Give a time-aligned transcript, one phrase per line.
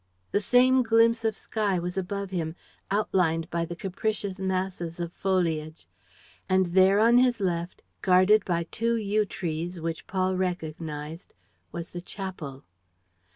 [0.31, 2.55] The same glimpse of sky was above him,
[2.89, 5.85] outlined by the capricious masses of foliage.
[6.49, 11.35] And there, on his left, guarded by two yew trees which Paul recognized,
[11.71, 12.63] was the chapel.